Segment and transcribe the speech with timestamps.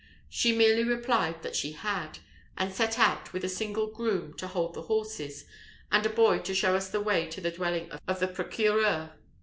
[0.29, 2.17] She merely replied that she had;
[2.57, 5.45] and set out, with a single groom to hold the horses,
[5.91, 9.11] and a boy to show us the way to the dwelling of the procureur.